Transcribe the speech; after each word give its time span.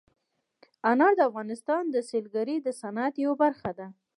انار 0.91 1.13
د 1.17 1.21
افغانستان 1.29 1.83
د 1.89 1.95
سیلګرۍ 2.09 2.57
د 2.63 2.67
صنعت 2.81 3.13
یوه 3.25 3.35
برخه 3.43 3.71
ده. 3.77 3.87